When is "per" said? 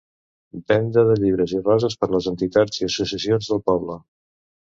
2.05-2.09